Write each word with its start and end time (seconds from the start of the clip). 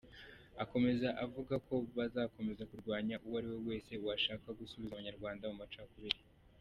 Akomeza 0.63 1.07
avuga 1.25 1.55
ko 1.67 1.75
bazakomeza 1.97 2.63
kurwanya 2.71 3.15
uwo 3.25 3.35
ari 3.39 3.47
we 3.51 3.57
wese 3.67 3.91
washaka 4.05 4.47
gusubiza 4.59 4.91
abanyarwanda 4.93 5.43
mu 5.51 5.57
macakubiri. 5.63 6.19